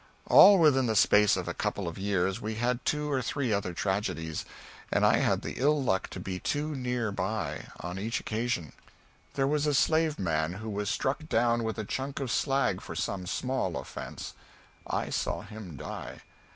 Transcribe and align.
All 0.25 0.57
within 0.57 0.87
the 0.87 0.95
space 0.95 1.37
of 1.37 1.47
a 1.47 1.53
couple 1.53 1.87
of 1.87 1.99
years 1.99 2.41
we 2.41 2.55
had 2.55 2.83
two 2.85 3.11
or 3.11 3.21
three 3.21 3.53
other 3.53 3.71
tragedies, 3.71 4.45
and 4.91 5.05
I 5.05 5.17
had 5.17 5.43
the 5.43 5.57
ill 5.59 5.79
luck 5.83 6.07
to 6.07 6.19
be 6.19 6.39
too 6.39 6.73
near 6.73 7.11
by 7.11 7.67
on 7.81 7.99
each 7.99 8.19
occasion. 8.19 8.73
There 9.35 9.45
was 9.45 9.65
the 9.65 9.75
slave 9.75 10.17
man 10.17 10.53
who 10.53 10.71
was 10.71 10.89
struck 10.89 11.29
down 11.29 11.63
with 11.63 11.77
a 11.77 11.85
chunk 11.85 12.19
of 12.19 12.31
slag 12.31 12.81
for 12.81 12.95
some 12.95 13.27
small 13.27 13.77
offence; 13.77 14.33
I 14.87 15.11
saw 15.11 15.41
him 15.43 15.77
die. 15.77 16.21